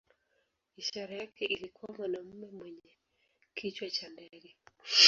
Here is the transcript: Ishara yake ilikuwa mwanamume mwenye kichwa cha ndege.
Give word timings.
Ishara 0.77 1.15
yake 1.15 1.45
ilikuwa 1.45 1.97
mwanamume 1.97 2.47
mwenye 2.51 2.91
kichwa 3.55 3.89
cha 3.89 4.09
ndege. 4.09 4.55